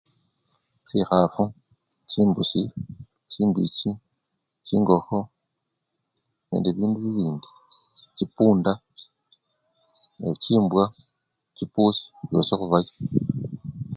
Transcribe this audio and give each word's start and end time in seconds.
Chikhafu 0.87 1.43
chimbusi, 2.09 2.61
chimbichi, 3.31 3.89
chingokho 4.67 5.19
nende 6.49 6.69
bindu 6.77 6.97
bibindi, 7.03 7.47
chipunda 8.17 8.73
nechimbwa, 10.21 10.83
chipusi 11.57 12.03
byosi 12.29 12.53
khubaya. 12.59 12.91